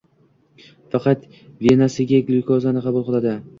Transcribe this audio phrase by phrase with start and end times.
[0.95, 1.27] Faqat
[1.69, 3.39] venasiga glyukozani qabul qiladi